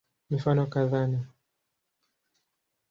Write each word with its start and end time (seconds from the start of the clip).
Mifano 0.29 0.65
kadhaa 0.67 1.07
ni 1.07 1.19